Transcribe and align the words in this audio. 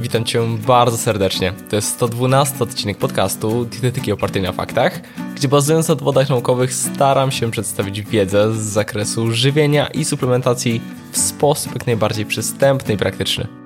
Witam 0.00 0.24
Cię 0.24 0.58
bardzo 0.66 0.96
serdecznie. 0.96 1.52
To 1.70 1.76
jest 1.76 1.88
112 1.88 2.58
odcinek 2.60 2.98
podcastu 2.98 3.64
Dietetyki 3.64 4.12
opartej 4.12 4.42
na 4.42 4.52
faktach, 4.52 5.00
gdzie 5.34 5.48
bazując 5.48 5.88
na 5.88 5.94
dowodach 5.94 6.28
naukowych 6.28 6.74
staram 6.74 7.30
się 7.30 7.50
przedstawić 7.50 8.02
wiedzę 8.02 8.54
z 8.54 8.58
zakresu 8.58 9.32
żywienia 9.32 9.86
i 9.86 10.04
suplementacji 10.04 10.80
w 11.12 11.18
sposób 11.18 11.72
jak 11.74 11.86
najbardziej 11.86 12.26
przystępny 12.26 12.94
i 12.94 12.96
praktyczny. 12.96 13.59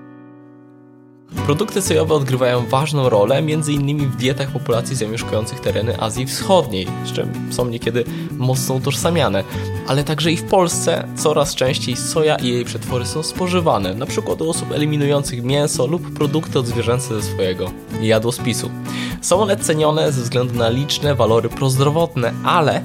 Produkty 1.47 1.83
sojowe 1.83 2.15
odgrywają 2.15 2.67
ważną 2.67 3.09
rolę 3.09 3.37
m.in. 3.37 4.11
w 4.11 4.17
dietach 4.17 4.51
populacji 4.51 4.97
zamieszkujących 4.97 5.61
tereny 5.61 6.01
Azji 6.01 6.27
Wschodniej, 6.27 6.87
z 7.05 7.13
czym 7.13 7.53
są 7.53 7.67
niekiedy 7.67 8.05
mocno 8.31 8.75
utożsamiane, 8.75 9.45
ale 9.87 10.05
także 10.05 10.33
i 10.33 10.37
w 10.37 10.45
Polsce 10.45 11.09
coraz 11.17 11.55
częściej 11.55 11.97
soja 11.97 12.37
i 12.37 12.49
jej 12.49 12.65
przetwory 12.65 13.07
są 13.07 13.23
spożywane, 13.23 13.91
np. 13.91 14.23
u 14.45 14.51
osób 14.51 14.73
eliminujących 14.73 15.43
mięso 15.43 15.87
lub 15.87 16.15
produkty 16.15 16.59
odzwierzęce 16.59 17.21
ze 17.21 17.23
swojego 17.23 17.71
jadłospisu. 18.01 18.71
Są 19.21 19.41
one 19.41 19.57
cenione 19.57 20.13
ze 20.13 20.23
względu 20.23 20.55
na 20.55 20.69
liczne 20.69 21.15
walory 21.15 21.49
prozdrowotne, 21.49 22.33
ale 22.45 22.83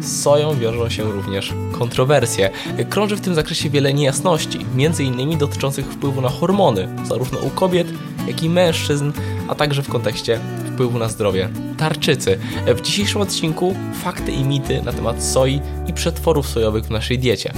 z 0.00 0.22
soją 0.22 0.54
wiążą 0.58 0.88
się 0.88 1.02
również 1.02 1.52
kontrowersje. 1.78 2.50
Krąży 2.90 3.16
w 3.16 3.20
tym 3.20 3.34
zakresie 3.34 3.70
wiele 3.70 3.94
niejasności, 3.94 4.66
m.in. 4.78 5.38
dotyczących 5.38 5.86
wpływu 5.86 6.20
na 6.20 6.28
hormony, 6.28 6.88
zarówno 7.04 7.38
u 7.38 7.50
kobiet, 7.50 7.86
jak 8.26 8.42
i 8.42 8.48
mężczyzn, 8.48 9.12
a 9.48 9.54
także 9.54 9.82
w 9.82 9.88
kontekście 9.88 10.40
wpływu 10.74 10.98
na 10.98 11.08
zdrowie 11.08 11.48
tarczycy. 11.76 12.38
W 12.66 12.80
dzisiejszym 12.80 13.20
odcinku 13.20 13.74
fakty 14.02 14.32
i 14.32 14.44
mity 14.44 14.82
na 14.82 14.92
temat 14.92 15.22
soi 15.22 15.60
i 15.86 15.92
przetworów 15.92 16.48
sojowych 16.48 16.84
w 16.84 16.90
naszej 16.90 17.18
diecie. 17.18 17.52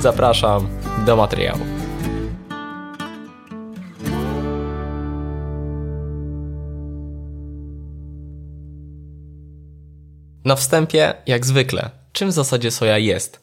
Zapraszam 0.00 0.68
do 1.06 1.16
materiału. 1.16 1.60
Na 10.44 10.56
wstępie, 10.56 11.14
jak 11.26 11.46
zwykle, 11.46 11.97
czym 12.12 12.28
w 12.28 12.32
zasadzie 12.32 12.70
soja 12.70 12.98
jest? 12.98 13.40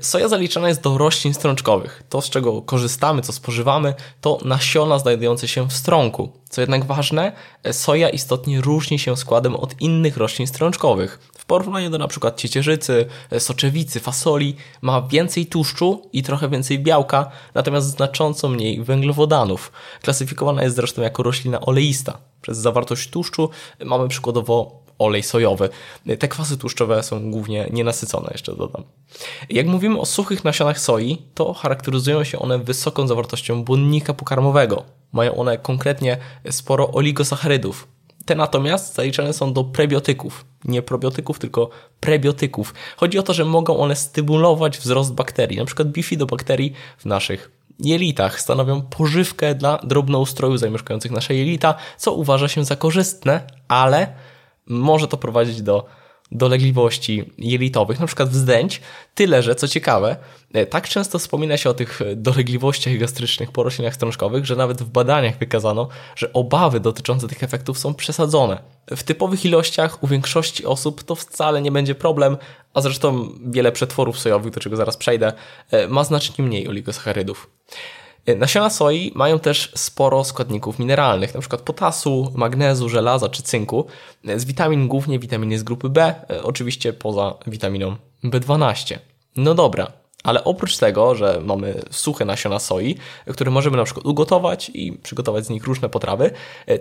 Soja 0.00 0.28
zaliczana 0.28 0.68
jest 0.68 0.80
do 0.80 0.98
roślin 0.98 1.34
strączkowych. 1.34 2.02
To, 2.08 2.20
z 2.20 2.30
czego 2.30 2.62
korzystamy, 2.62 3.22
co 3.22 3.32
spożywamy, 3.32 3.94
to 4.20 4.38
nasiona 4.44 4.98
znajdujące 4.98 5.48
się 5.48 5.68
w 5.68 5.72
strąku. 5.72 6.32
Co 6.50 6.60
jednak 6.60 6.84
ważne, 6.84 7.32
soja 7.72 8.08
istotnie 8.08 8.60
różni 8.60 8.98
się 8.98 9.16
składem 9.16 9.56
od 9.56 9.80
innych 9.80 10.16
roślin 10.16 10.46
strączkowych. 10.46 11.18
W 11.38 11.44
porównaniu 11.44 11.90
do 11.90 11.96
np. 11.96 12.32
ciecierzycy, 12.36 13.06
soczewicy, 13.38 14.00
fasoli 14.00 14.56
ma 14.82 15.02
więcej 15.02 15.46
tłuszczu 15.46 16.02
i 16.12 16.22
trochę 16.22 16.48
więcej 16.48 16.78
białka, 16.78 17.30
natomiast 17.54 17.86
znacząco 17.86 18.48
mniej 18.48 18.84
węglowodanów. 18.84 19.72
Klasyfikowana 20.02 20.62
jest 20.62 20.76
zresztą 20.76 21.02
jako 21.02 21.22
roślina 21.22 21.60
oleista. 21.60 22.18
Przez 22.42 22.58
zawartość 22.58 23.10
tłuszczu 23.10 23.50
mamy 23.84 24.08
przykładowo 24.08 24.81
olej 25.04 25.22
sojowy. 25.22 25.68
Te 26.18 26.28
kwasy 26.28 26.58
tłuszczowe 26.58 27.02
są 27.02 27.30
głównie 27.30 27.68
nienasycone, 27.72 28.30
jeszcze 28.32 28.56
dodam. 28.56 28.84
Jak 29.50 29.66
mówimy 29.66 29.98
o 29.98 30.06
suchych 30.06 30.44
nasionach 30.44 30.80
soi, 30.80 31.22
to 31.34 31.52
charakteryzują 31.52 32.24
się 32.24 32.38
one 32.38 32.58
wysoką 32.58 33.06
zawartością 33.06 33.64
błonnika 33.64 34.14
pokarmowego. 34.14 34.84
Mają 35.12 35.34
one 35.34 35.58
konkretnie 35.58 36.18
sporo 36.50 36.92
oligosacharydów. 36.92 37.88
Te 38.24 38.34
natomiast 38.34 38.94
zaliczane 38.94 39.32
są 39.32 39.52
do 39.52 39.64
prebiotyków. 39.64 40.44
Nie 40.64 40.82
probiotyków, 40.82 41.38
tylko 41.38 41.70
prebiotyków. 42.00 42.74
Chodzi 42.96 43.18
o 43.18 43.22
to, 43.22 43.32
że 43.34 43.44
mogą 43.44 43.76
one 43.76 43.96
stymulować 43.96 44.78
wzrost 44.78 45.14
bakterii, 45.14 45.58
np. 45.58 45.84
bifidobakterii 45.84 46.72
w 46.98 47.04
naszych 47.04 47.50
jelitach. 47.78 48.40
Stanowią 48.40 48.82
pożywkę 48.82 49.54
dla 49.54 49.78
drobnoustroju 49.78 50.56
zamieszkujących 50.56 51.10
nasze 51.12 51.34
jelita, 51.34 51.74
co 51.98 52.12
uważa 52.12 52.48
się 52.48 52.64
za 52.64 52.76
korzystne, 52.76 53.46
ale 53.68 54.14
może 54.66 55.08
to 55.08 55.16
prowadzić 55.16 55.62
do 55.62 55.86
dolegliwości 56.32 57.32
jelitowych, 57.38 58.00
na 58.00 58.06
przykład 58.06 58.28
wzdęć, 58.28 58.80
tyle 59.14 59.42
że, 59.42 59.54
co 59.54 59.68
ciekawe, 59.68 60.16
e, 60.52 60.66
tak 60.66 60.88
często 60.88 61.18
wspomina 61.18 61.56
się 61.56 61.70
o 61.70 61.74
tych 61.74 62.00
dolegliwościach 62.16 62.98
gastrycznych 62.98 63.52
po 63.52 63.62
roślinach 63.62 63.94
strączkowych, 63.94 64.46
że 64.46 64.56
nawet 64.56 64.82
w 64.82 64.90
badaniach 64.90 65.38
wykazano, 65.38 65.88
że 66.16 66.32
obawy 66.32 66.80
dotyczące 66.80 67.28
tych 67.28 67.42
efektów 67.42 67.78
są 67.78 67.94
przesadzone. 67.94 68.62
W 68.90 69.02
typowych 69.02 69.44
ilościach 69.44 70.02
u 70.02 70.06
większości 70.06 70.66
osób 70.66 71.02
to 71.02 71.14
wcale 71.14 71.62
nie 71.62 71.72
będzie 71.72 71.94
problem, 71.94 72.36
a 72.74 72.80
zresztą 72.80 73.28
wiele 73.46 73.72
przetworów 73.72 74.18
sojowych, 74.18 74.52
do 74.52 74.60
czego 74.60 74.76
zaraz 74.76 74.96
przejdę, 74.96 75.32
e, 75.70 75.88
ma 75.88 76.04
znacznie 76.04 76.44
mniej 76.44 76.68
oligosacharydów. 76.68 77.50
E, 78.26 78.36
nasiona 78.36 78.70
soi 78.70 79.12
mają 79.14 79.38
też 79.38 79.72
sporo 79.74 80.24
składników 80.24 80.78
mineralnych, 80.78 81.30
np. 81.34 81.58
potasu, 81.58 82.32
magnezu, 82.34 82.88
żelaza 82.88 83.28
czy 83.28 83.42
cynku. 83.42 83.86
E, 84.26 84.38
z 84.38 84.44
witamin 84.44 84.88
głównie 84.88 85.18
witaminy 85.18 85.58
z 85.58 85.62
grupy 85.62 85.88
B, 85.88 86.14
e, 86.30 86.42
oczywiście 86.42 86.92
poza 86.92 87.34
witaminą 87.46 87.96
B12. 88.24 88.98
No 89.36 89.54
dobra, 89.54 89.92
ale 90.24 90.44
oprócz 90.44 90.78
tego, 90.78 91.14
że 91.14 91.40
mamy 91.44 91.82
suche 91.90 92.24
nasiona 92.24 92.58
soi, 92.58 92.96
które 93.26 93.50
możemy 93.50 93.84
przykład 93.84 94.06
ugotować 94.06 94.70
i 94.74 94.92
przygotować 94.92 95.46
z 95.46 95.50
nich 95.50 95.64
różne 95.64 95.88
potrawy, 95.88 96.30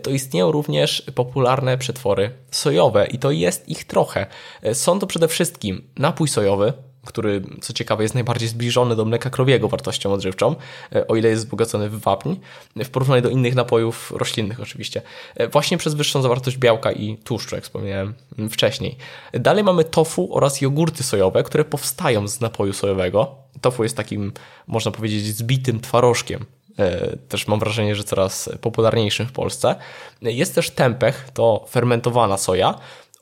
to 0.01 0.09
istnieją 0.09 0.51
również 0.51 1.03
popularne 1.15 1.77
przetwory 1.77 2.31
sojowe 2.51 3.07
i 3.07 3.19
to 3.19 3.31
jest 3.31 3.69
ich 3.69 3.83
trochę. 3.83 4.25
Są 4.73 4.99
to 4.99 5.07
przede 5.07 5.27
wszystkim 5.27 5.87
napój 5.97 6.27
sojowy, 6.27 6.73
który 7.05 7.41
co 7.61 7.73
ciekawe 7.73 8.03
jest 8.03 8.15
najbardziej 8.15 8.49
zbliżony 8.49 8.95
do 8.95 9.05
mleka 9.05 9.29
krowiego 9.29 9.67
wartością 9.67 10.13
odżywczą, 10.13 10.55
e, 10.95 11.07
o 11.07 11.15
ile 11.15 11.29
jest 11.29 11.43
wzbogacony 11.43 11.89
w 11.89 11.99
wapń, 11.99 12.35
w 12.75 12.89
porównaniu 12.89 13.21
do 13.21 13.29
innych 13.29 13.55
napojów 13.55 14.13
roślinnych 14.15 14.59
oczywiście, 14.59 15.01
e, 15.35 15.47
właśnie 15.47 15.77
przez 15.77 15.93
wyższą 15.93 16.21
zawartość 16.21 16.57
białka 16.57 16.91
i 16.91 17.17
tłuszczu, 17.17 17.55
jak 17.55 17.63
wspomniałem 17.63 18.13
wcześniej. 18.49 18.97
Dalej 19.33 19.63
mamy 19.63 19.83
tofu 19.83 20.35
oraz 20.35 20.61
jogurty 20.61 21.03
sojowe, 21.03 21.43
które 21.43 21.65
powstają 21.65 22.27
z 22.27 22.41
napoju 22.41 22.73
sojowego. 22.73 23.35
Tofu 23.61 23.83
jest 23.83 23.97
takim, 23.97 24.31
można 24.67 24.91
powiedzieć, 24.91 25.25
zbitym 25.25 25.79
twarożkiem 25.79 26.45
e, 26.79 27.17
też 27.17 27.47
mam 27.47 27.59
wrażenie, 27.59 27.95
że 27.95 28.03
coraz 28.03 28.49
popularniejszym 28.61 29.27
w 29.27 29.31
Polsce. 29.31 29.75
Jest 30.21 30.55
też 30.55 30.69
tempeh, 30.69 31.29
to 31.33 31.65
fermentowana 31.69 32.37
soja, 32.37 32.79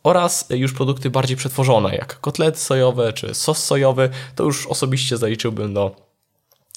oraz 0.10 0.46
już 0.50 0.74
produkty 0.74 1.10
bardziej 1.10 1.38
przetworzone, 1.38 1.96
jak 1.96 2.20
kotlety 2.20 2.60
sojowe 2.60 3.14
czy 3.14 3.36
sos 3.36 3.64
sojowy, 3.64 4.10
to 4.36 4.44
już 4.44 4.68
osobiście 4.68 5.18
zaliczyłbym 5.18 5.74
do 5.74 5.96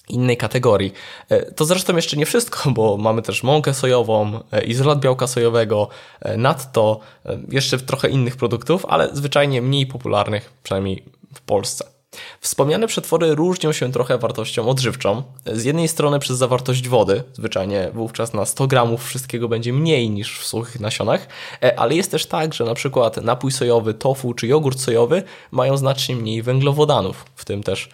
innej 0.09 0.37
kategorii. 0.37 0.93
E, 1.29 1.53
to 1.53 1.65
zresztą 1.65 1.97
jeszcze 1.97 2.17
nie 2.17 2.27
wszystko, 2.27 2.71
bo 2.77 2.97
mamy 2.97 3.23
też 3.23 3.43
mąkę 3.43 3.75
sojową, 3.75 4.41
e, 4.53 4.65
izolat 4.65 5.01
białka 5.01 5.27
sojowego, 5.27 5.89
e, 6.21 6.37
nadto 6.37 7.01
jeszcze 7.49 7.79
trochę 7.79 8.09
innych 8.09 8.37
produktów, 8.37 8.87
ale 8.87 9.09
zwyczajnie 9.13 9.63
mniej 9.63 9.87
popularnych, 9.87 10.53
przynajmniej 10.63 11.05
w 11.35 11.41
Polsce. 11.41 12.02
Wspomniane 12.41 12.87
przetwory 12.87 13.35
różnią 13.35 13.73
się 13.73 13.93
trochę 13.93 14.19
wartością 14.19 14.69
odżywczą. 14.69 15.23
Z 15.47 15.65
jednej 15.65 15.89
strony 15.89 16.19
przez 16.19 16.39
zawartość 16.39 16.89
wody, 16.89 17.23
zwyczajnie 17.33 17.91
wówczas 17.95 18.35
na 18.35 18.45
100 18.45 18.67
gramów 18.67 19.05
wszystkiego 19.05 19.49
będzie 19.49 19.73
mniej 19.73 20.11
niż 20.11 20.41
w 20.41 20.47
suchych 20.47 20.81
nasionach, 20.81 21.29
e, 21.63 21.81
ale 21.81 21.95
jest 21.95 22.11
też 22.11 22.27
tak, 22.27 22.55
że 22.55 22.65
na 22.65 22.75
przykład 22.75 23.17
napój 23.17 23.53
sojowy, 23.53 23.95
tofu 23.95 24.35
czy 24.35 24.47
jogurt 24.47 24.81
sojowy 24.81 25.23
mają 25.51 25.77
znacznie 25.77 26.17
mniej 26.17 26.43
węglowodanów, 26.43 27.25
w 27.37 27.45
tym 27.45 27.63
też 27.63 27.89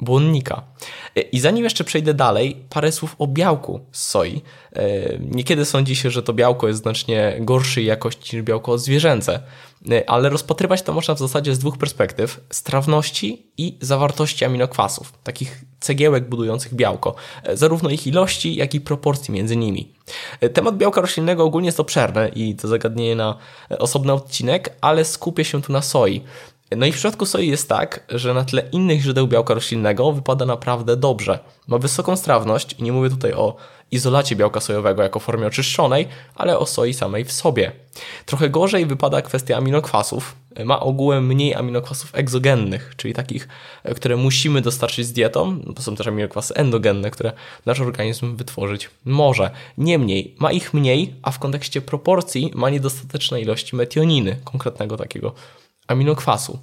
błonnika. 0.00 0.62
E, 1.16 1.20
I 1.20 1.40
zanim 1.40 1.64
jeszcze 1.64 1.84
przejdę 1.84 2.14
dalej, 2.14 2.56
parę 2.68 2.92
słów 2.92 3.16
o 3.18 3.26
białku 3.26 3.80
z 3.92 4.06
soi. 4.06 4.42
E, 4.72 4.82
niekiedy 5.18 5.64
sądzi 5.64 5.96
się, 5.96 6.10
że 6.10 6.22
to 6.22 6.32
białko 6.32 6.68
jest 6.68 6.82
znacznie 6.82 7.36
gorszej 7.40 7.84
jakości 7.84 8.36
niż 8.36 8.44
białko 8.44 8.78
zwierzęce, 8.78 9.40
e, 9.90 10.10
ale 10.10 10.28
rozpatrywać 10.28 10.82
to 10.82 10.92
można 10.92 11.14
w 11.14 11.18
zasadzie 11.18 11.54
z 11.54 11.58
dwóch 11.58 11.78
perspektyw: 11.78 12.40
strawności 12.50 13.46
i 13.58 13.78
zawartości 13.80 14.44
aminokwasów, 14.44 15.12
takich 15.22 15.64
cegiełek 15.80 16.28
budujących 16.28 16.74
białko, 16.74 17.14
zarówno 17.54 17.90
ich 17.90 18.06
ilości, 18.06 18.56
jak 18.56 18.74
i 18.74 18.80
proporcji 18.80 19.34
między 19.34 19.56
nimi. 19.56 19.92
Temat 20.54 20.76
białka 20.76 21.00
roślinnego 21.00 21.44
ogólnie 21.44 21.68
jest 21.68 21.80
obszerny 21.80 22.28
i 22.28 22.54
to 22.54 22.68
zagadnienie 22.68 23.16
na 23.16 23.38
osobny 23.78 24.12
odcinek, 24.12 24.76
ale 24.80 25.04
skupię 25.04 25.44
się 25.44 25.62
tu 25.62 25.72
na 25.72 25.82
soi. 25.82 26.24
No 26.76 26.86
i 26.86 26.92
w 26.92 26.94
przypadku 26.94 27.26
soi 27.26 27.48
jest 27.48 27.68
tak, 27.68 28.04
że 28.08 28.34
na 28.34 28.44
tle 28.44 28.62
innych 28.72 29.00
źródeł 29.00 29.26
białka 29.26 29.54
roślinnego 29.54 30.12
wypada 30.12 30.46
naprawdę 30.46 30.96
dobrze. 30.96 31.38
Ma 31.66 31.78
wysoką 31.78 32.16
strawność 32.16 32.72
i 32.78 32.82
nie 32.82 32.92
mówię 32.92 33.10
tutaj 33.10 33.32
o 33.32 33.56
izolacie 33.90 34.36
białka 34.36 34.60
sojowego 34.60 35.02
jako 35.02 35.20
formie 35.20 35.46
oczyszczonej, 35.46 36.08
ale 36.34 36.58
o 36.58 36.66
soi 36.66 36.94
samej 36.94 37.24
w 37.24 37.32
sobie. 37.32 37.72
Trochę 38.26 38.50
gorzej 38.50 38.86
wypada 38.86 39.22
kwestia 39.22 39.56
aminokwasów. 39.56 40.36
Ma 40.64 40.80
ogółem 40.80 41.26
mniej 41.26 41.54
aminokwasów 41.54 42.10
egzogennych, 42.12 42.92
czyli 42.96 43.14
takich, 43.14 43.48
które 43.96 44.16
musimy 44.16 44.60
dostarczyć 44.60 45.06
z 45.06 45.12
dietą. 45.12 45.60
To 45.76 45.82
są 45.82 45.96
też 45.96 46.06
aminokwasy 46.06 46.54
endogenne, 46.54 47.10
które 47.10 47.32
nasz 47.66 47.80
organizm 47.80 48.36
wytworzyć 48.36 48.90
może. 49.04 49.50
Niemniej, 49.78 50.34
ma 50.38 50.52
ich 50.52 50.74
mniej, 50.74 51.14
a 51.22 51.30
w 51.30 51.38
kontekście 51.38 51.80
proporcji 51.80 52.52
ma 52.54 52.70
niedostateczne 52.70 53.40
ilości 53.40 53.76
metioniny, 53.76 54.36
konkretnego 54.44 54.96
takiego 54.96 55.34
aminokwasu. 55.88 56.58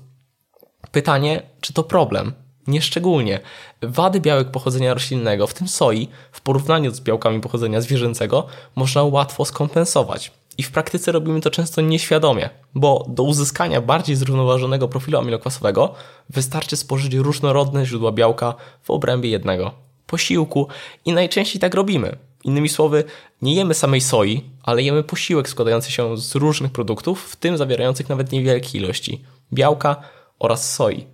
Pytanie, 0.92 1.44
czy 1.62 1.74
to 1.74 1.83
problem? 1.83 2.33
Nieszczególnie. 2.68 3.39
Wady 3.81 4.19
białek 4.19 4.51
pochodzenia 4.51 4.94
roślinnego, 4.94 5.48
w 5.48 5.54
tym 5.54 5.68
soi, 5.68 6.07
w 6.31 6.42
porównaniu 6.42 6.92
z 6.92 7.01
białkami 7.01 7.42
pochodzenia 7.42 7.81
zwierzęcego, 7.81 8.48
można 8.75 9.04
łatwo 9.04 9.45
skompensować. 9.45 10.31
I 10.57 10.63
w 10.63 10.72
praktyce 10.72 11.12
robimy 11.12 11.42
to 11.42 11.51
często 11.51 11.81
nieświadomie, 11.81 12.50
bo 12.75 13.06
do 13.07 13.24
uzyskania 13.24 13.81
bardziej 13.81 14.16
zrównoważonego 14.16 14.88
profilu 14.88 15.18
aminokwasowego 15.18 15.94
wystarczy 16.30 16.78
spożyć 16.78 17.13
różnorodne 17.13 17.86
źródła 17.86 18.12
białka 18.12 18.56
w 18.83 18.92
obrębie 18.92 19.30
jednego 19.30 19.71
posiłku 20.07 20.68
i 21.06 21.13
najczęściej 21.13 21.62
tak 21.62 21.74
robimy. 21.74 22.18
Innymi 22.45 22.69
słowy, 22.69 23.03
nie 23.42 23.56
jemy 23.56 23.74
samej 23.74 24.01
soi, 24.01 24.44
ale 24.63 24.81
jemy 24.83 25.03
posiłek 25.03 25.50
składający 25.50 25.92
się 25.92 26.18
z 26.18 26.36
różnych 26.36 26.71
produktów, 26.71 27.24
w 27.24 27.36
tym 27.36 27.57
zawierających 27.57 28.09
nawet 28.09 28.31
niewielkie 28.31 28.77
ilości 28.77 29.24
białka 29.53 29.95
oraz 30.39 30.74
soi. 30.74 31.06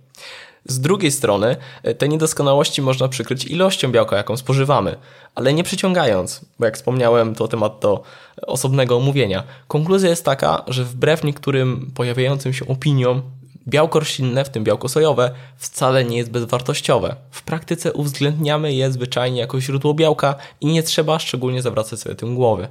Z 0.64 0.80
drugiej 0.80 1.10
strony, 1.10 1.56
te 1.98 2.08
niedoskonałości 2.08 2.82
można 2.82 3.08
przykryć 3.08 3.44
ilością 3.44 3.92
białka, 3.92 4.16
jaką 4.16 4.36
spożywamy, 4.36 4.96
ale 5.34 5.54
nie 5.54 5.64
przyciągając, 5.64 6.44
bo 6.58 6.64
jak 6.66 6.76
wspomniałem, 6.76 7.34
to 7.34 7.48
temat 7.48 7.78
do 7.80 8.02
osobnego 8.46 8.96
omówienia. 8.96 9.42
Konkluzja 9.68 10.10
jest 10.10 10.24
taka, 10.24 10.64
że 10.68 10.84
wbrew 10.84 11.24
niektórym 11.24 11.90
pojawiającym 11.94 12.52
się 12.52 12.68
opiniom, 12.68 13.22
białko 13.68 13.98
roślinne, 13.98 14.44
w 14.44 14.50
tym 14.50 14.64
białko 14.64 14.88
sojowe, 14.88 15.30
wcale 15.56 16.04
nie 16.04 16.16
jest 16.16 16.30
bezwartościowe. 16.30 17.16
W 17.30 17.42
praktyce 17.42 17.92
uwzględniamy 17.92 18.74
je 18.74 18.92
zwyczajnie 18.92 19.40
jako 19.40 19.60
źródło 19.60 19.94
białka 19.94 20.34
i 20.60 20.66
nie 20.66 20.82
trzeba 20.82 21.18
szczególnie 21.18 21.62
zawracać 21.62 22.00
sobie 22.00 22.14
tym 22.14 22.34
głowy. 22.34 22.68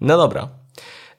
No 0.00 0.16
dobra, 0.16 0.48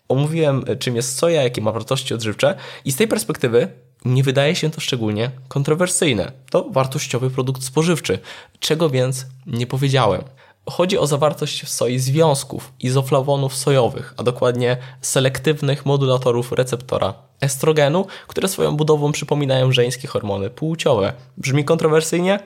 omówiłem 0.09 0.63
czym 0.79 0.95
jest 0.95 1.17
soja, 1.17 1.43
jakie 1.43 1.61
ma 1.61 1.71
wartości 1.71 2.13
odżywcze 2.13 2.55
i 2.85 2.91
z 2.91 2.95
tej 2.95 3.07
perspektywy 3.07 3.67
nie 4.05 4.23
wydaje 4.23 4.55
się 4.55 4.69
to 4.69 4.81
szczególnie 4.81 5.31
kontrowersyjne. 5.47 6.31
To 6.49 6.69
wartościowy 6.69 7.29
produkt 7.29 7.63
spożywczy, 7.63 8.19
czego 8.59 8.89
więc 8.89 9.25
nie 9.45 9.67
powiedziałem. 9.67 10.21
Chodzi 10.69 10.97
o 10.97 11.07
zawartość 11.07 11.63
w 11.63 11.69
soi 11.69 11.99
związków 11.99 12.73
izoflawonów 12.79 13.55
sojowych, 13.55 14.13
a 14.17 14.23
dokładnie 14.23 14.77
selektywnych 15.01 15.85
modulatorów 15.85 16.51
receptora 16.51 17.13
estrogenu, 17.41 18.05
które 18.27 18.47
swoją 18.47 18.77
budową 18.77 19.11
przypominają 19.11 19.71
żeńskie 19.71 20.07
hormony 20.07 20.49
płciowe. 20.49 21.13
Brzmi 21.37 21.65
kontrowersyjnie? 21.65 22.39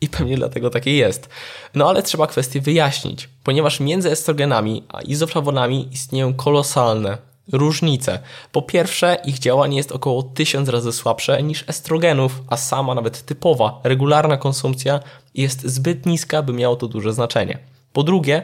I 0.00 0.08
pewnie 0.08 0.36
dlatego 0.36 0.70
takie 0.70 0.96
jest. 0.96 1.28
No 1.74 1.88
ale 1.88 2.02
trzeba 2.02 2.26
kwestię 2.26 2.60
wyjaśnić, 2.60 3.28
ponieważ 3.44 3.80
między 3.80 4.10
estrogenami 4.10 4.84
a 4.88 5.00
izoflawonami 5.00 5.88
istnieją 5.92 6.34
kolosalne 6.34 7.18
różnice. 7.52 8.18
Po 8.52 8.62
pierwsze, 8.62 9.16
ich 9.24 9.38
działanie 9.38 9.76
jest 9.76 9.92
około 9.92 10.22
tysiąc 10.22 10.68
razy 10.68 10.92
słabsze 10.92 11.42
niż 11.42 11.64
estrogenów, 11.68 12.42
a 12.48 12.56
sama 12.56 12.94
nawet 12.94 13.22
typowa, 13.22 13.80
regularna 13.84 14.36
konsumpcja 14.36 15.00
jest 15.36 15.66
zbyt 15.66 16.06
niska, 16.06 16.42
by 16.42 16.52
miało 16.52 16.76
to 16.76 16.88
duże 16.88 17.12
znaczenie. 17.12 17.58
Po 17.92 18.02
drugie, 18.02 18.42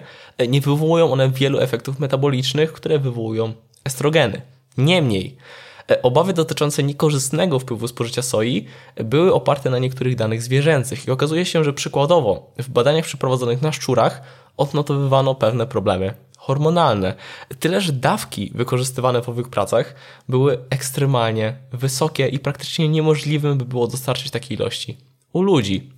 nie 0.48 0.60
wywołują 0.60 1.12
one 1.12 1.30
wielu 1.30 1.60
efektów 1.60 1.98
metabolicznych, 1.98 2.72
które 2.72 2.98
wywołują 2.98 3.52
estrogeny. 3.84 4.42
Niemniej, 4.78 5.36
obawy 6.02 6.32
dotyczące 6.32 6.82
niekorzystnego 6.82 7.58
wpływu 7.58 7.88
spożycia 7.88 8.22
soi 8.22 8.66
były 8.96 9.34
oparte 9.34 9.70
na 9.70 9.78
niektórych 9.78 10.16
danych 10.16 10.42
zwierzęcych 10.42 11.08
i 11.08 11.10
okazuje 11.10 11.44
się, 11.44 11.64
że 11.64 11.72
przykładowo 11.72 12.52
w 12.58 12.70
badaniach 12.70 13.04
przeprowadzonych 13.04 13.62
na 13.62 13.72
szczurach 13.72 14.22
odnotowywano 14.56 15.34
pewne 15.34 15.66
problemy 15.66 16.14
hormonalne. 16.38 17.14
Tyle, 17.60 17.80
że 17.80 17.92
dawki 17.92 18.52
wykorzystywane 18.54 19.22
w 19.22 19.28
owych 19.28 19.48
pracach 19.48 19.94
były 20.28 20.58
ekstremalnie 20.70 21.56
wysokie 21.72 22.28
i 22.28 22.38
praktycznie 22.38 22.88
niemożliwym 22.88 23.58
by 23.58 23.64
było 23.64 23.86
dostarczyć 23.86 24.30
takiej 24.30 24.58
ilości 24.58 25.12
u 25.32 25.43
ludzi. 25.43 25.90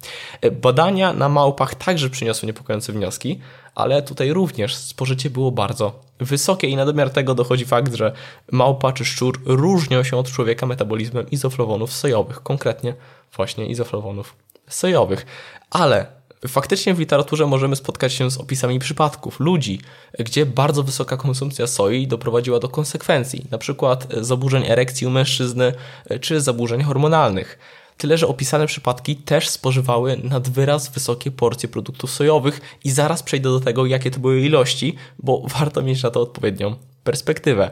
Badania 0.52 1.12
na 1.12 1.28
małpach 1.28 1.74
także 1.74 2.10
przyniosły 2.10 2.46
niepokojące 2.46 2.92
wnioski, 2.92 3.40
ale 3.74 4.02
tutaj 4.02 4.32
również 4.32 4.76
spożycie 4.76 5.30
było 5.30 5.52
bardzo 5.52 6.00
wysokie 6.18 6.68
i 6.68 6.76
na 6.76 6.84
domiar 6.84 7.10
tego 7.10 7.34
dochodzi 7.34 7.64
fakt, 7.64 7.94
że 7.94 8.12
małpa 8.52 8.92
czy 8.92 9.04
szczur 9.04 9.40
różnią 9.44 10.02
się 10.02 10.16
od 10.16 10.30
człowieka 10.30 10.66
metabolizmem 10.66 11.30
izoflawonów 11.30 11.92
sojowych, 11.92 12.42
konkretnie 12.42 12.94
właśnie 13.36 13.66
izoflawonów 13.66 14.36
sojowych. 14.68 15.26
Ale 15.70 16.06
Faktycznie 16.48 16.94
w 16.94 16.98
literaturze 16.98 17.46
możemy 17.46 17.76
spotkać 17.76 18.12
się 18.12 18.30
z 18.30 18.38
opisami 18.38 18.78
przypadków 18.78 19.40
ludzi, 19.40 19.80
gdzie 20.18 20.46
bardzo 20.46 20.82
wysoka 20.82 21.16
konsumpcja 21.16 21.66
soi 21.66 22.06
doprowadziła 22.06 22.58
do 22.58 22.68
konsekwencji, 22.68 23.46
np. 23.50 23.96
zaburzeń 24.20 24.64
erekcji 24.66 25.06
u 25.06 25.10
mężczyzny 25.10 25.72
czy 26.20 26.40
zaburzeń 26.40 26.82
hormonalnych. 26.82 27.58
Tyle, 27.98 28.18
że 28.18 28.28
opisane 28.28 28.66
przypadki 28.66 29.16
też 29.16 29.48
spożywały 29.48 30.20
nad 30.24 30.48
wyraz 30.48 30.88
wysokie 30.88 31.30
porcje 31.30 31.68
produktów 31.68 32.10
sojowych 32.10 32.60
i 32.84 32.90
zaraz 32.90 33.22
przejdę 33.22 33.48
do 33.48 33.60
tego, 33.60 33.86
jakie 33.86 34.10
to 34.10 34.20
były 34.20 34.40
ilości, 34.40 34.94
bo 35.18 35.42
warto 35.58 35.82
mieć 35.82 36.02
na 36.02 36.10
to 36.10 36.20
odpowiednią 36.20 36.76
perspektywę. 37.04 37.70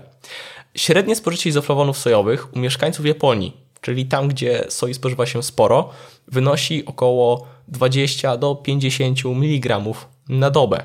Średnie 0.75 1.17
spożycie 1.17 1.51
izoflawonów 1.51 1.99
sojowych 1.99 2.57
u 2.57 2.59
mieszkańców 2.59 3.07
Japonii, 3.07 3.57
czyli 3.81 4.07
tam, 4.07 4.29
gdzie 4.29 4.65
soi 4.69 4.95
spożywa 4.95 5.27
się 5.27 5.43
sporo, 5.43 5.91
wynosi 6.29 6.87
około 6.87 7.47
20 7.69 8.37
do 8.37 8.55
50 8.55 9.19
mg 9.27 9.81
na 10.29 10.51
dobę. 10.51 10.83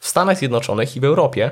W 0.00 0.08
Stanach 0.08 0.38
Zjednoczonych 0.38 0.96
i 0.96 1.00
w 1.00 1.04
Europie 1.04 1.50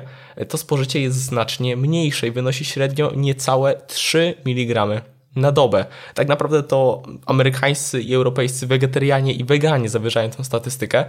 to 0.49 0.57
spożycie 0.57 1.01
jest 1.01 1.17
znacznie 1.17 1.77
mniejsze 1.77 2.27
i 2.27 2.31
wynosi 2.31 2.65
średnio 2.65 3.11
niecałe 3.15 3.81
3 3.87 4.35
mg 4.45 5.01
na 5.37 5.51
dobę. 5.51 5.85
Tak 6.13 6.27
naprawdę 6.27 6.63
to 6.63 7.03
amerykańscy 7.25 8.01
i 8.01 8.15
europejscy 8.15 8.67
wegetarianie 8.67 9.33
i 9.33 9.43
weganie 9.43 9.89
zawyżają 9.89 10.29
tę 10.29 10.43
statystykę, 10.43 11.05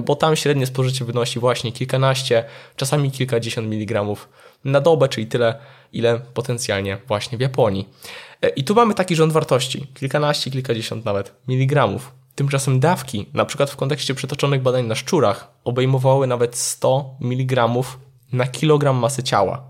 bo 0.00 0.16
tam 0.16 0.36
średnie 0.36 0.66
spożycie 0.66 1.04
wynosi 1.04 1.40
właśnie 1.40 1.72
kilkanaście, 1.72 2.44
czasami 2.76 3.10
kilkadziesiąt 3.10 3.68
miligramów 3.68 4.28
na 4.64 4.80
dobę, 4.80 5.08
czyli 5.08 5.26
tyle, 5.26 5.58
ile 5.92 6.20
potencjalnie 6.34 6.98
właśnie 7.08 7.38
w 7.38 7.40
Japonii. 7.40 7.88
I 8.56 8.64
tu 8.64 8.74
mamy 8.74 8.94
taki 8.94 9.16
rząd 9.16 9.32
wartości, 9.32 9.86
kilkanaście, 9.94 10.50
kilkadziesiąt 10.50 11.04
nawet 11.04 11.34
miligramów. 11.48 12.12
Tymczasem 12.34 12.80
dawki, 12.80 13.26
na 13.34 13.44
przykład 13.44 13.70
w 13.70 13.76
kontekście 13.76 14.14
przytoczonych 14.14 14.62
badań 14.62 14.86
na 14.86 14.94
szczurach, 14.94 15.48
obejmowały 15.64 16.26
nawet 16.26 16.56
100 16.56 17.14
mg 17.20 17.68
na 18.32 18.46
kilogram 18.46 18.96
masy 18.96 19.22
ciała. 19.22 19.62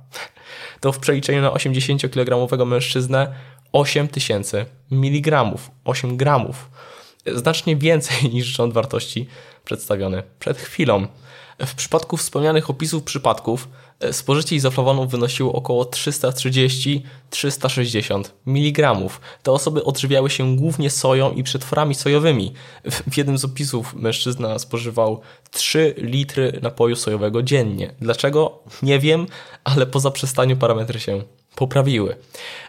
To 0.81 0.93
w 0.93 0.99
przeliczeniu 0.99 1.43
na 1.43 1.51
80-kilogramowego 1.51 2.67
mężczyznę 2.67 3.35
8000 3.73 4.67
mg, 4.91 5.51
8 5.85 6.17
gramów. 6.17 6.71
Znacznie 7.27 7.77
więcej 7.77 8.31
niż 8.35 8.47
rząd 8.47 8.75
wartości 8.75 9.27
przedstawiony 9.65 10.23
przed 10.39 10.59
chwilą. 10.59 11.07
W 11.67 11.75
przypadku 11.75 12.17
wspomnianych 12.17 12.71
opisów 12.71 13.03
przypadków 13.03 13.69
e, 14.01 14.13
spożycie 14.13 14.57
izoflawonów 14.57 15.11
wynosiło 15.11 15.53
około 15.53 15.85
330-360 15.85 18.25
mg. 18.47 18.97
Te 19.43 19.53
osoby 19.53 19.85
odżywiały 19.85 20.31
się 20.31 20.57
głównie 20.57 20.91
soją 20.91 21.33
i 21.33 21.43
przetworami 21.43 21.95
sojowymi. 21.95 22.53
W 23.11 23.17
jednym 23.17 23.39
z 23.39 23.45
opisów 23.45 23.95
mężczyzna 23.95 24.59
spożywał 24.59 25.21
3 25.51 25.95
litry 25.97 26.59
napoju 26.63 26.97
sojowego 26.97 27.43
dziennie. 27.43 27.95
Dlaczego? 28.01 28.59
Nie 28.83 28.99
wiem, 28.99 29.27
ale 29.65 29.87
po 29.87 30.01
zaprzestaniu 30.01 30.57
parametry 30.57 31.01
się 31.01 31.23
poprawiły. 31.55 32.17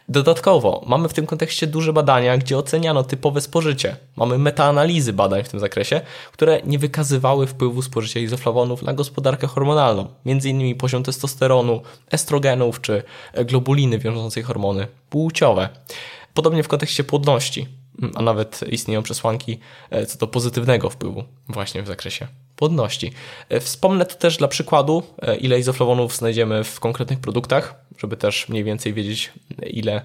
Dodatkowo 0.09 0.83
mamy 0.87 1.09
w 1.09 1.13
tym 1.13 1.25
kontekście 1.25 1.67
duże 1.67 1.93
badania, 1.93 2.37
gdzie 2.37 2.57
oceniano 2.57 3.03
typowe 3.03 3.41
spożycie. 3.41 3.95
Mamy 4.15 4.37
metaanalizy 4.37 5.13
badań 5.13 5.43
w 5.43 5.49
tym 5.49 5.59
zakresie, 5.59 6.01
które 6.31 6.61
nie 6.65 6.79
wykazywały 6.79 7.47
wpływu 7.47 7.81
spożycia 7.81 8.19
izoflawonów 8.19 8.83
na 8.83 8.93
gospodarkę 8.93 9.47
hormonalną, 9.47 10.07
m.in. 10.25 10.75
poziom 10.75 11.03
testosteronu, 11.03 11.81
estrogenów 12.11 12.81
czy 12.81 13.03
globuliny 13.45 13.99
wiążącej 13.99 14.43
hormony 14.43 14.87
płciowe. 15.09 15.69
Podobnie 16.33 16.63
w 16.63 16.67
kontekście 16.67 17.03
płodności, 17.03 17.67
a 18.15 18.21
nawet 18.21 18.59
istnieją 18.69 19.03
przesłanki 19.03 19.59
e, 19.89 20.05
co 20.05 20.17
do 20.17 20.27
pozytywnego 20.27 20.89
wpływu 20.89 21.23
właśnie 21.49 21.83
w 21.83 21.87
zakresie 21.87 22.27
płodności. 22.61 23.11
E, 23.49 23.59
wspomnę 23.59 24.05
tu 24.05 24.15
też 24.17 24.37
dla 24.37 24.47
przykładu, 24.47 25.03
e, 25.21 25.35
ile 25.35 25.59
izoflawonów 25.59 26.15
znajdziemy 26.15 26.63
w 26.63 26.79
konkretnych 26.79 27.19
produktach, 27.19 27.75
żeby 27.97 28.17
też 28.17 28.49
mniej 28.49 28.63
więcej 28.63 28.93
wiedzieć, 28.93 29.31
ile 29.69 30.01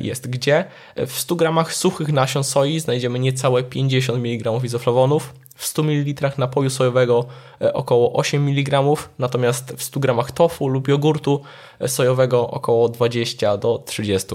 jest 0.00 0.30
gdzie. 0.30 0.64
W 0.96 1.12
100 1.12 1.36
gramach 1.36 1.74
suchych 1.74 2.12
nasion 2.12 2.44
soi 2.44 2.80
znajdziemy 2.80 3.18
niecałe 3.18 3.62
50 3.62 4.18
mg 4.18 4.64
izoflawonów, 4.64 5.34
w 5.56 5.66
100 5.66 5.82
ml 5.82 6.32
napoju 6.38 6.70
sojowego 6.70 7.26
około 7.72 8.12
8 8.12 8.48
mg, 8.48 8.82
natomiast 9.18 9.72
w 9.72 9.82
100 9.82 10.00
gramach 10.00 10.30
tofu 10.30 10.68
lub 10.68 10.88
jogurtu 10.88 11.42
sojowego 11.86 12.50
około 12.50 12.88
20 12.88 13.56
do 13.56 13.82
30 13.86 14.34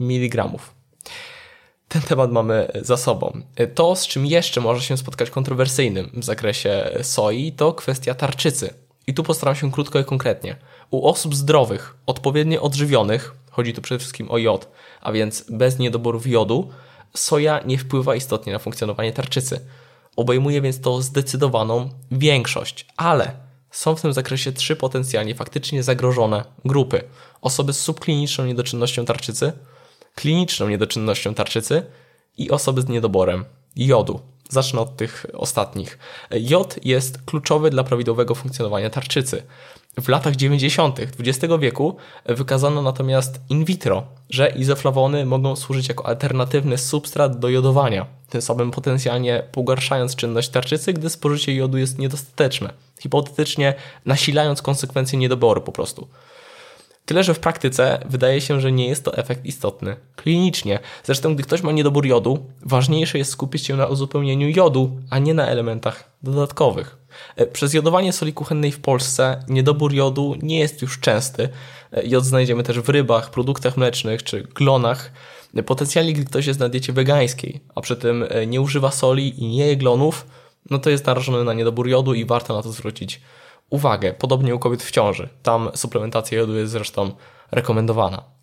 mg 0.00 0.48
ten 1.88 2.02
temat 2.02 2.32
mamy 2.32 2.72
za 2.82 2.96
sobą. 2.96 3.40
To, 3.74 3.96
z 3.96 4.06
czym 4.06 4.26
jeszcze 4.26 4.60
może 4.60 4.82
się 4.82 4.96
spotkać 4.96 5.30
kontrowersyjnym 5.30 6.10
w 6.14 6.24
zakresie 6.24 6.98
soi, 7.02 7.52
to 7.52 7.72
kwestia 7.72 8.14
tarczycy. 8.14 8.74
I 9.06 9.14
tu 9.14 9.22
postaram 9.22 9.54
się 9.54 9.72
krótko 9.72 9.98
i 9.98 10.04
konkretnie. 10.04 10.56
U 10.90 11.08
osób 11.08 11.34
zdrowych, 11.34 11.96
odpowiednio 12.06 12.62
odżywionych, 12.62 13.34
chodzi 13.50 13.72
tu 13.72 13.82
przede 13.82 13.98
wszystkim 13.98 14.30
o 14.30 14.38
jod, 14.38 14.68
a 15.00 15.12
więc 15.12 15.44
bez 15.50 15.78
niedoborów 15.78 16.26
jodu, 16.26 16.70
soja 17.14 17.60
nie 17.66 17.78
wpływa 17.78 18.14
istotnie 18.14 18.52
na 18.52 18.58
funkcjonowanie 18.58 19.12
tarczycy. 19.12 19.60
Obejmuje 20.16 20.60
więc 20.60 20.80
to 20.80 21.02
zdecydowaną 21.02 21.90
większość, 22.10 22.86
ale 22.96 23.36
są 23.70 23.96
w 23.96 24.00
tym 24.00 24.12
zakresie 24.12 24.52
trzy 24.52 24.76
potencjalnie 24.76 25.34
faktycznie 25.34 25.82
zagrożone 25.82 26.44
grupy. 26.64 27.02
Osoby 27.40 27.72
z 27.72 27.80
subkliniczną 27.80 28.46
niedoczynnością 28.46 29.04
tarczycy, 29.04 29.52
kliniczną 30.16 30.68
niedoczynnością 30.68 31.34
tarczycy 31.34 31.82
i 32.38 32.50
osoby 32.50 32.82
z 32.82 32.88
niedoborem 32.88 33.44
jodu. 33.76 34.20
Zacznę 34.48 34.80
od 34.80 34.96
tych 34.96 35.26
ostatnich. 35.32 35.98
Jod 36.30 36.84
jest 36.84 37.22
kluczowy 37.22 37.70
dla 37.70 37.84
prawidłowego 37.84 38.34
funkcjonowania 38.34 38.90
tarczycy. 38.90 39.42
W 40.00 40.08
latach 40.08 40.36
90. 40.36 41.00
XX 41.00 41.54
wieku 41.60 41.96
wykazano 42.26 42.82
natomiast 42.82 43.40
in 43.50 43.64
vitro, 43.64 44.06
że 44.30 44.48
izoflawony 44.48 45.26
mogą 45.26 45.56
służyć 45.56 45.88
jako 45.88 46.06
alternatywny 46.06 46.78
substrat 46.78 47.38
do 47.38 47.48
jodowania, 47.48 48.06
tym 48.30 48.42
samym 48.42 48.70
potencjalnie 48.70 49.42
pogarszając 49.52 50.16
czynność 50.16 50.48
tarczycy, 50.48 50.92
gdy 50.92 51.10
spożycie 51.10 51.54
jodu 51.54 51.78
jest 51.78 51.98
niedostateczne, 51.98 52.72
hipotetycznie 53.00 53.74
nasilając 54.04 54.62
konsekwencje 54.62 55.18
niedoboru 55.18 55.60
po 55.60 55.72
prostu. 55.72 56.08
Tyle, 57.06 57.24
że 57.24 57.34
w 57.34 57.38
praktyce 57.38 57.98
wydaje 58.08 58.40
się, 58.40 58.60
że 58.60 58.72
nie 58.72 58.88
jest 58.88 59.04
to 59.04 59.16
efekt 59.16 59.44
istotny 59.44 59.96
klinicznie. 60.16 60.78
Zresztą, 61.04 61.34
gdy 61.34 61.42
ktoś 61.42 61.62
ma 61.62 61.72
niedobór 61.72 62.06
jodu, 62.06 62.46
ważniejsze 62.62 63.18
jest 63.18 63.30
skupić 63.30 63.66
się 63.66 63.76
na 63.76 63.86
uzupełnieniu 63.86 64.48
jodu, 64.48 64.90
a 65.10 65.18
nie 65.18 65.34
na 65.34 65.46
elementach 65.46 66.10
dodatkowych. 66.22 66.96
E, 67.36 67.46
przez 67.46 67.74
jodowanie 67.74 68.12
soli 68.12 68.32
kuchennej 68.32 68.72
w 68.72 68.80
Polsce 68.80 69.44
niedobór 69.48 69.92
jodu 69.92 70.34
nie 70.42 70.58
jest 70.58 70.82
już 70.82 71.00
częsty. 71.00 71.48
E, 71.92 72.06
jod 72.06 72.24
znajdziemy 72.24 72.62
też 72.62 72.80
w 72.80 72.88
rybach, 72.88 73.30
produktach 73.30 73.76
mlecznych 73.76 74.22
czy 74.22 74.42
glonach. 74.42 75.12
E, 75.54 75.62
potencjalnie, 75.62 76.12
gdy 76.12 76.24
ktoś 76.24 76.46
jest 76.46 76.60
na 76.60 76.68
diecie 76.68 76.92
wegańskiej, 76.92 77.60
a 77.74 77.80
przy 77.80 77.96
tym 77.96 78.24
nie 78.46 78.60
używa 78.60 78.90
soli 78.90 79.42
i 79.42 79.46
nie 79.46 79.66
je 79.66 79.76
glonów, 79.76 80.26
no 80.70 80.78
to 80.78 80.90
jest 80.90 81.06
narażony 81.06 81.44
na 81.44 81.52
niedobór 81.52 81.88
jodu 81.88 82.14
i 82.14 82.24
warto 82.24 82.56
na 82.56 82.62
to 82.62 82.72
zwrócić 82.72 83.14
uwagę. 83.14 83.26
Podobnie 84.18 84.54
u 84.54 84.58
kobiet 84.58 84.82
w 84.82 84.90
ciąży. 84.90 85.28
Tam 85.42 85.70
suplementacja 85.74 86.38
jodu 86.38 86.56
jest 86.56 86.72
zresztą 86.72 87.10
rekomendowana. 87.50 88.36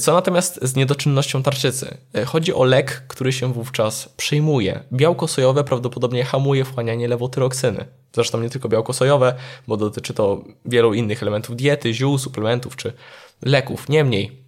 Co 0.00 0.12
natomiast 0.12 0.58
z 0.62 0.76
niedoczynnością 0.76 1.42
tarczycy? 1.42 1.98
Chodzi 2.26 2.54
o 2.54 2.64
lek, 2.64 3.04
który 3.08 3.32
się 3.32 3.52
wówczas 3.52 4.08
przyjmuje. 4.16 4.84
Białko 4.92 5.28
sojowe 5.28 5.64
prawdopodobnie 5.64 6.24
hamuje 6.24 6.64
wchłanianie 6.64 7.08
lewotyroksyny. 7.08 7.84
Zresztą 8.12 8.40
nie 8.40 8.50
tylko 8.50 8.68
białko 8.68 8.92
sojowe, 8.92 9.34
bo 9.68 9.76
dotyczy 9.76 10.14
to 10.14 10.44
wielu 10.64 10.94
innych 10.94 11.22
elementów 11.22 11.56
diety, 11.56 11.94
ziół, 11.94 12.18
suplementów 12.18 12.76
czy 12.76 12.92
leków. 13.42 13.88
Niemniej, 13.88 14.42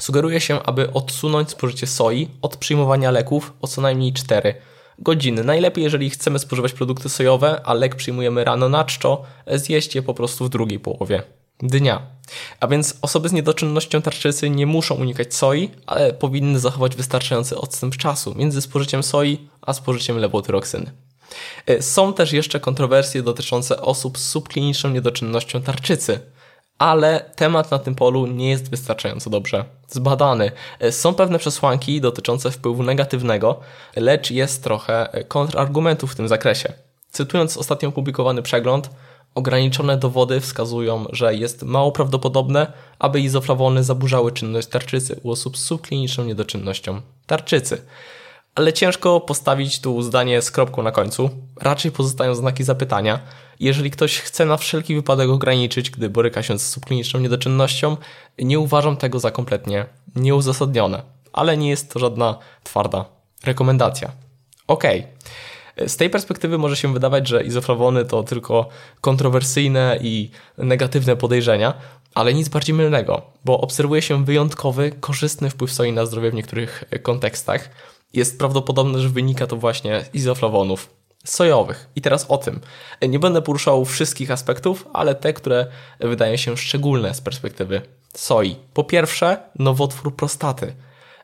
sugeruje 0.00 0.40
się, 0.40 0.62
aby 0.62 0.92
odsunąć 0.92 1.50
spożycie 1.50 1.86
soi 1.86 2.28
od 2.42 2.56
przyjmowania 2.56 3.10
leków 3.10 3.52
o 3.60 3.66
co 3.66 3.80
najmniej 3.80 4.12
4 4.12 4.54
godziny. 4.98 5.44
Najlepiej, 5.44 5.84
jeżeli 5.84 6.10
chcemy 6.10 6.38
spożywać 6.38 6.72
produkty 6.72 7.08
sojowe, 7.08 7.60
a 7.64 7.74
lek 7.74 7.94
przyjmujemy 7.94 8.44
rano 8.44 8.68
na 8.68 8.84
czczo, 8.84 9.22
zjeść 9.46 9.94
je 9.94 10.02
po 10.02 10.14
prostu 10.14 10.44
w 10.44 10.48
drugiej 10.48 10.80
połowie 10.80 11.22
dnia. 11.58 12.02
A 12.60 12.66
więc 12.66 12.98
osoby 13.02 13.28
z 13.28 13.32
niedoczynnością 13.32 14.02
tarczycy 14.02 14.50
nie 14.50 14.66
muszą 14.66 14.94
unikać 14.94 15.34
soi, 15.34 15.70
ale 15.86 16.12
powinny 16.12 16.60
zachować 16.60 16.96
wystarczający 16.96 17.58
odstęp 17.58 17.96
czasu 17.96 18.34
między 18.34 18.62
spożyciem 18.62 19.02
soi 19.02 19.48
a 19.62 19.72
spożyciem 19.72 20.18
lewotyroksyny. 20.18 20.92
Są 21.80 22.12
też 22.12 22.32
jeszcze 22.32 22.60
kontrowersje 22.60 23.22
dotyczące 23.22 23.80
osób 23.80 24.18
z 24.18 24.28
subkliniczną 24.28 24.90
niedoczynnością 24.90 25.62
tarczycy, 25.62 26.20
ale 26.78 27.30
temat 27.36 27.70
na 27.70 27.78
tym 27.78 27.94
polu 27.94 28.26
nie 28.26 28.50
jest 28.50 28.70
wystarczająco 28.70 29.30
dobrze 29.30 29.64
zbadany. 29.88 30.50
E, 30.80 30.92
są 30.92 31.14
pewne 31.14 31.38
przesłanki 31.38 32.00
dotyczące 32.00 32.50
wpływu 32.50 32.82
negatywnego, 32.82 33.60
lecz 33.96 34.30
jest 34.30 34.64
trochę 34.64 35.08
kontrargumentów 35.28 36.12
w 36.12 36.16
tym 36.16 36.28
zakresie. 36.28 36.72
Cytując 37.10 37.56
ostatnio 37.56 37.88
opublikowany 37.88 38.42
przegląd, 38.42 38.90
ograniczone 39.34 39.96
dowody 39.96 40.40
wskazują, 40.40 41.04
że 41.12 41.34
jest 41.34 41.62
mało 41.62 41.92
prawdopodobne, 41.92 42.72
aby 42.98 43.20
izoflawony 43.20 43.84
zaburzały 43.84 44.32
czynność 44.32 44.68
tarczycy 44.68 45.20
u 45.22 45.30
osób 45.30 45.58
z 45.58 45.64
subkliniczną 45.64 46.24
niedoczynnością 46.24 47.00
tarczycy 47.26 47.82
ale 48.54 48.72
ciężko 48.72 49.20
postawić 49.20 49.80
tu 49.80 50.02
zdanie 50.02 50.42
z 50.42 50.50
kropką 50.50 50.82
na 50.82 50.90
końcu. 50.90 51.30
Raczej 51.60 51.92
pozostają 51.92 52.34
znaki 52.34 52.64
zapytania. 52.64 53.20
Jeżeli 53.60 53.90
ktoś 53.90 54.18
chce 54.18 54.44
na 54.46 54.56
wszelki 54.56 54.94
wypadek 54.94 55.30
ograniczyć, 55.30 55.90
gdy 55.90 56.10
boryka 56.10 56.42
się 56.42 56.58
z 56.58 56.70
subkliniczną 56.70 57.20
niedoczynnością, 57.20 57.96
nie 58.38 58.58
uważam 58.58 58.96
tego 58.96 59.20
za 59.20 59.30
kompletnie 59.30 59.86
nieuzasadnione, 60.16 61.02
ale 61.32 61.56
nie 61.56 61.70
jest 61.70 61.92
to 61.92 61.98
żadna 61.98 62.38
twarda 62.64 63.04
rekomendacja. 63.44 64.12
Okej. 64.66 65.00
Okay. 65.00 65.88
Z 65.88 65.96
tej 65.96 66.10
perspektywy 66.10 66.58
może 66.58 66.76
się 66.76 66.92
wydawać, 66.92 67.28
że 67.28 67.44
izoflawony 67.44 68.04
to 68.04 68.22
tylko 68.22 68.68
kontrowersyjne 69.00 69.98
i 70.02 70.30
negatywne 70.58 71.16
podejrzenia, 71.16 71.74
ale 72.14 72.34
nic 72.34 72.48
bardziej 72.48 72.74
mylnego, 72.74 73.22
bo 73.44 73.60
obserwuje 73.60 74.02
się 74.02 74.24
wyjątkowy, 74.24 74.92
korzystny 75.00 75.50
wpływ 75.50 75.72
soi 75.72 75.92
na 75.92 76.06
zdrowie 76.06 76.30
w 76.30 76.34
niektórych 76.34 76.84
kontekstach 77.02 77.70
jest 78.14 78.38
prawdopodobne, 78.38 78.98
że 79.00 79.08
wynika 79.08 79.46
to 79.46 79.56
właśnie 79.56 80.04
z 80.04 80.14
izoflawonów 80.14 80.90
sojowych. 81.24 81.88
I 81.96 82.00
teraz 82.00 82.26
o 82.28 82.38
tym. 82.38 82.60
Nie 83.08 83.18
będę 83.18 83.42
poruszał 83.42 83.84
wszystkich 83.84 84.30
aspektów, 84.30 84.88
ale 84.92 85.14
te, 85.14 85.32
które 85.32 85.66
wydają 86.00 86.36
się 86.36 86.56
szczególne 86.56 87.14
z 87.14 87.20
perspektywy 87.20 87.82
soi. 88.14 88.56
Po 88.74 88.84
pierwsze, 88.84 89.36
nowotwór 89.58 90.16
prostaty. 90.16 90.74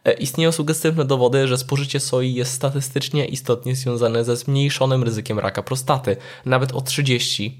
E, 0.04 0.12
istnieją 0.12 0.52
sugestywne 0.52 1.04
dowody, 1.04 1.48
że 1.48 1.58
spożycie 1.58 2.00
soi 2.00 2.34
jest 2.34 2.52
statystycznie 2.52 3.24
istotnie 3.24 3.76
związane 3.76 4.24
ze 4.24 4.36
zmniejszonym 4.36 5.02
ryzykiem 5.02 5.38
raka 5.38 5.62
prostaty, 5.62 6.16
nawet 6.44 6.72
o 6.72 6.78
30%. 6.78 7.50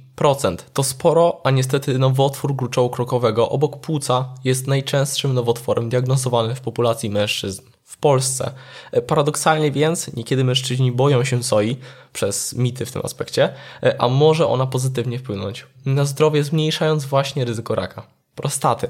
To 0.73 0.83
sporo, 0.83 1.41
a 1.45 1.51
niestety 1.51 1.99
nowotwór 1.99 2.57
gruczołu 2.57 2.91
krokowego 2.91 3.49
obok 3.49 3.81
płuca 3.81 4.35
jest 4.45 4.67
najczęstszym 4.67 5.35
nowotworem 5.35 5.89
diagnozowanym 5.89 6.57
w 6.57 6.61
populacji 6.61 7.11
mężczyzn 7.11 7.63
w 7.91 7.97
Polsce. 7.97 8.53
E, 8.93 9.03
paradoksalnie 9.03 9.71
więc 9.71 10.15
niekiedy 10.15 10.45
mężczyźni 10.45 10.93
boją 10.93 11.25
się 11.25 11.43
soi 11.43 11.77
przez 12.13 12.55
mity 12.55 12.87
w 12.87 12.93
tym 12.93 13.03
aspekcie, 13.05 13.53
e, 13.83 14.01
a 14.01 14.09
może 14.09 14.47
ona 14.47 14.67
pozytywnie 14.67 15.19
wpłynąć 15.19 15.67
na 15.87 16.05
zdrowie, 16.05 16.45
zmniejszając 16.45 17.05
właśnie 17.05 17.45
ryzyko 17.45 17.75
raka 17.75 18.07
prostaty. 18.35 18.89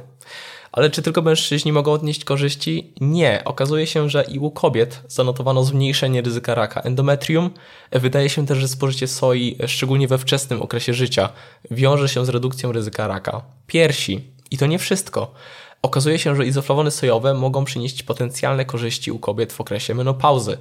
Ale 0.73 0.91
czy 0.91 1.03
tylko 1.03 1.23
mężczyźni 1.23 1.73
mogą 1.73 1.93
odnieść 1.93 2.25
korzyści? 2.25 2.95
Nie. 3.01 3.43
Okazuje 3.45 3.87
się, 3.87 4.11
że 4.11 4.25
i 4.25 4.39
u 4.39 4.51
kobiet 4.51 5.03
zanotowano 5.09 5.65
zmniejszenie 5.65 6.23
ryzyka 6.23 6.55
raka 6.55 6.81
endometrium. 6.81 7.51
E, 7.91 8.01
wydaje 8.01 8.29
się 8.29 8.47
też, 8.47 8.59
że 8.59 8.69
spożycie 8.69 9.09
soi, 9.09 9.59
szczególnie 9.67 10.09
we 10.09 10.19
wczesnym 10.19 10.63
okresie 10.63 10.95
życia, 10.95 11.29
wiąże 11.71 12.09
się 12.09 12.25
z 12.25 12.29
redukcją 12.29 12.73
ryzyka 12.73 13.07
raka 13.07 13.43
piersi. 13.67 14.31
I 14.51 14.59
to 14.59 14.67
nie 14.67 14.79
wszystko. 14.79 15.35
Okazuje 15.83 16.19
się, 16.19 16.37
że 16.37 16.47
izoflawony 16.47 16.91
sojowe 16.91 17.35
mogą 17.35 17.65
przynieść 17.65 18.03
potencjalne 18.03 18.65
korzyści 18.65 19.13
u 19.13 19.19
kobiet 19.19 19.53
w 19.53 19.61
okresie 19.61 19.95
menopauzy. 19.95 20.59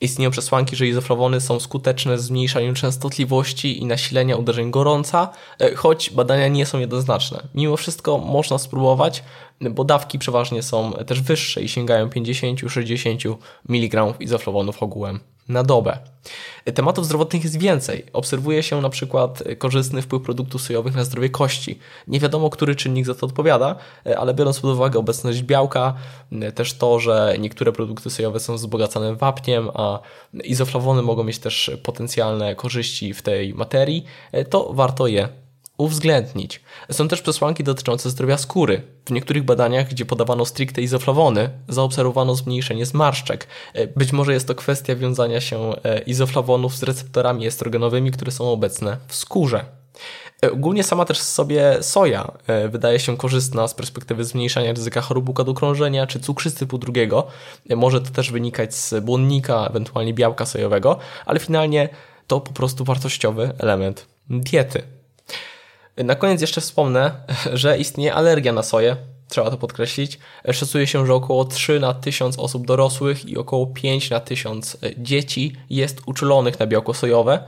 Istnieją 0.00 0.30
przesłanki, 0.30 0.76
że 0.76 0.86
izoflawony 0.86 1.40
są 1.40 1.60
skuteczne 1.60 2.16
w 2.16 2.20
zmniejszaniu 2.20 2.74
częstotliwości 2.74 3.82
i 3.82 3.86
nasilenia 3.86 4.36
uderzeń 4.36 4.70
gorąca, 4.70 5.28
e, 5.60 5.74
choć 5.74 6.10
badania 6.10 6.48
nie 6.48 6.66
są 6.66 6.78
jednoznaczne. 6.78 7.42
Mimo 7.54 7.76
wszystko 7.76 8.18
można 8.18 8.58
spróbować, 8.58 9.24
bo 9.60 9.84
dawki 9.84 10.18
przeważnie 10.18 10.62
są 10.62 10.92
też 10.92 11.20
wyższe 11.20 11.62
i 11.62 11.68
sięgają 11.68 12.08
50-60 12.08 13.38
mg 13.68 14.14
izoflawonów 14.20 14.82
ogółem 14.82 15.20
na 15.48 15.62
dobę. 15.62 15.98
Tematów 16.74 17.04
zdrowotnych 17.04 17.44
jest 17.44 17.58
więcej. 17.58 18.06
Obserwuje 18.12 18.62
się 18.62 18.80
na 18.80 18.90
przykład 18.90 19.42
korzystny 19.58 20.02
wpływ 20.02 20.22
produktów 20.22 20.62
sojowych 20.62 20.94
na 20.94 21.04
zdrowie 21.04 21.30
kości. 21.30 21.78
Nie 22.06 22.20
wiadomo, 22.20 22.50
który 22.50 22.76
czynnik 22.76 23.06
za 23.06 23.14
to 23.14 23.26
odpowiada, 23.26 23.76
ale 24.18 24.34
biorąc 24.34 24.60
pod 24.60 24.70
uwagę 24.70 24.98
obecność 24.98 25.42
białka, 25.42 25.94
też 26.54 26.74
to, 26.74 27.00
że 27.00 27.36
niektóre 27.38 27.72
produkty 27.72 28.10
sojowe 28.10 28.40
są 28.40 28.54
wzbogacane 28.54 29.14
wapniem, 29.14 29.68
a 29.74 30.00
izoflawony 30.44 31.02
mogą 31.02 31.24
mieć 31.24 31.38
też 31.38 31.70
potencjalne 31.82 32.54
korzyści 32.54 33.14
w 33.14 33.22
tej 33.22 33.54
materii, 33.54 34.04
to 34.50 34.72
warto 34.72 35.06
je 35.06 35.28
uwzględnić. 35.78 36.60
Są 36.92 37.08
też 37.08 37.22
przesłanki 37.22 37.64
dotyczące 37.64 38.10
zdrowia 38.10 38.38
skóry. 38.38 38.82
W 39.06 39.10
niektórych 39.10 39.42
badaniach, 39.42 39.88
gdzie 39.88 40.06
podawano 40.06 40.44
stricte 40.44 40.82
izoflawony, 40.82 41.50
zaobserwowano 41.68 42.34
zmniejszenie 42.34 42.86
zmarszczek. 42.86 43.46
E, 43.74 43.86
być 43.86 44.12
może 44.12 44.32
jest 44.32 44.46
to 44.48 44.54
kwestia 44.54 44.96
wiązania 44.96 45.40
się 45.40 45.72
e, 45.84 45.98
izoflawonów 45.98 46.76
z 46.76 46.82
receptorami 46.82 47.46
estrogenowymi, 47.46 48.10
które 48.10 48.32
są 48.32 48.50
obecne 48.52 48.96
w 49.08 49.14
skórze. 49.14 49.64
E, 50.44 50.52
ogólnie 50.52 50.84
sama 50.84 51.04
też 51.04 51.20
sobie 51.20 51.78
soja 51.80 52.32
wydaje 52.68 52.98
się 52.98 53.16
korzystna 53.16 53.68
z 53.68 53.74
perspektywy 53.74 54.24
zmniejszania 54.24 54.72
ryzyka 54.72 55.00
chorób 55.00 55.28
układu 55.28 55.54
krążenia 55.54 56.06
czy 56.06 56.20
cukrzycy 56.20 56.58
typu 56.58 56.78
drugiego. 56.78 57.26
Może 57.76 58.00
to 58.00 58.10
też 58.10 58.32
wynikać 58.32 58.74
z 58.74 59.04
błonnika, 59.04 59.66
ewentualnie 59.66 60.14
białka 60.14 60.46
sojowego, 60.46 60.98
ale 61.26 61.40
finalnie 61.40 61.88
to 62.26 62.40
po 62.40 62.52
prostu 62.52 62.84
wartościowy 62.84 63.52
element 63.58 64.06
diety. 64.30 64.97
Na 66.04 66.14
koniec 66.14 66.40
jeszcze 66.40 66.60
wspomnę, 66.60 67.10
że 67.52 67.78
istnieje 67.78 68.14
alergia 68.14 68.52
na 68.52 68.62
soję. 68.62 68.96
trzeba 69.28 69.50
to 69.50 69.56
podkreślić. 69.56 70.18
Szacuje 70.52 70.86
się, 70.86 71.06
że 71.06 71.14
około 71.14 71.44
3 71.44 71.80
na 71.80 71.94
1000 71.94 72.38
osób 72.38 72.66
dorosłych 72.66 73.24
i 73.28 73.38
około 73.38 73.66
5 73.66 74.10
na 74.10 74.20
1000 74.20 74.76
dzieci 74.96 75.56
jest 75.70 76.00
uczulonych 76.06 76.58
na 76.58 76.66
białko 76.66 76.94
sojowe. 76.94 77.44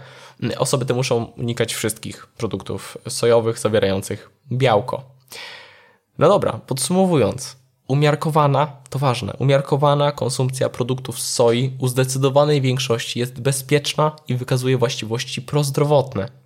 Osoby 0.59 0.87
te 0.87 0.95
muszą 0.95 1.25
unikać 1.25 1.75
wszystkich 1.75 2.27
produktów 2.27 2.99
sojowych 3.09 3.59
zawierających 3.59 4.31
białko. 4.53 5.03
No 6.19 6.29
dobra, 6.29 6.61
podsumowując. 6.67 7.57
Umiarkowana, 7.89 8.77
to 8.91 8.99
ważne, 8.99 9.33
umiarkowana 9.39 10.13
konsumpcja 10.13 10.69
produktów 10.69 11.21
z 11.21 11.35
soi 11.35 11.73
u 11.79 11.89
zdecydowanej 11.89 12.61
większości 12.61 13.19
jest 13.19 13.41
bezpieczna 13.41 14.17
i 14.29 14.35
wykazuje 14.35 14.79
właściwości 14.79 15.43
prozdrowotne. 15.43 16.40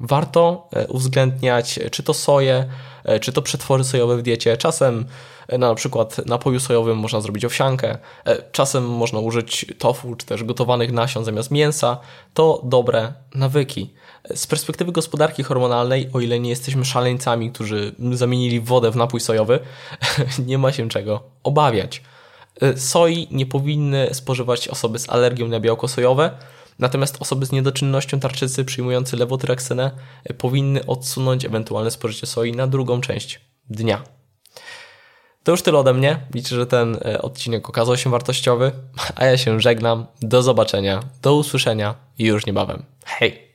Warto 0.00 0.68
e, 0.72 0.86
uwzględniać 0.86 1.78
czy 1.90 2.02
to 2.02 2.14
soję, 2.14 2.68
e, 3.04 3.20
czy 3.20 3.32
to 3.32 3.42
przetwory 3.42 3.84
sojowe 3.84 4.16
w 4.16 4.22
diecie. 4.22 4.56
Czasem 4.56 5.06
e, 5.48 5.58
na 5.58 5.74
przykład 5.74 6.26
napoju 6.26 6.60
sojowym 6.60 6.98
można 6.98 7.20
zrobić 7.20 7.44
owsiankę, 7.44 7.98
czasem 8.52 8.88
można 8.88 9.18
użyć 9.18 9.66
tofu, 9.78 10.16
czy 10.16 10.26
też 10.26 10.44
gotowanych 10.44 10.92
nasion 10.92 11.24
zamiast 11.24 11.50
mięsa. 11.50 11.98
To 12.34 12.60
dobre 12.64 13.12
nawyki. 13.34 13.90
Z 14.34 14.46
perspektywy 14.46 14.92
gospodarki 14.92 15.42
hormonalnej, 15.42 16.10
o 16.12 16.20
ile 16.20 16.40
nie 16.40 16.50
jesteśmy 16.50 16.84
szaleńcami, 16.84 17.52
którzy 17.52 17.94
zamienili 18.12 18.60
wodę 18.60 18.90
w 18.90 18.96
napój 18.96 19.20
sojowy, 19.20 19.58
nie 20.46 20.58
ma 20.58 20.72
się 20.72 20.88
czego 20.88 21.22
obawiać. 21.42 22.02
Soi 22.76 23.28
nie 23.30 23.46
powinny 23.46 24.08
spożywać 24.12 24.68
osoby 24.68 24.98
z 24.98 25.10
alergią 25.10 25.48
na 25.48 25.60
białko 25.60 25.88
sojowe, 25.88 26.30
natomiast 26.78 27.16
osoby 27.20 27.46
z 27.46 27.52
niedoczynnością 27.52 28.20
tarczycy 28.20 28.64
przyjmujące 28.64 29.16
lewotyraksynę 29.16 29.90
powinny 30.38 30.86
odsunąć 30.86 31.44
ewentualne 31.44 31.90
spożycie 31.90 32.26
soi 32.26 32.52
na 32.52 32.66
drugą 32.66 33.00
część 33.00 33.40
dnia. 33.70 34.02
To 35.42 35.52
już 35.52 35.62
tyle 35.62 35.78
ode 35.78 35.94
mnie. 35.94 36.20
Liczę, 36.34 36.56
że 36.56 36.66
ten 36.66 36.98
e, 37.04 37.22
odcinek 37.22 37.68
okazał 37.68 37.96
się 37.96 38.10
wartościowy, 38.10 38.72
a 39.16 39.24
ja 39.24 39.38
się 39.38 39.60
żegnam. 39.60 40.06
Do 40.22 40.42
zobaczenia, 40.42 41.02
do 41.22 41.34
usłyszenia 41.34 41.94
i 42.18 42.24
już 42.24 42.46
niebawem. 42.46 42.84
Hej! 43.04 43.47